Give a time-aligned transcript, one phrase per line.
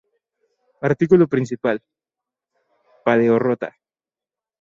[0.89, 1.79] Artículo principal:
[3.05, 3.75] Paleorrota.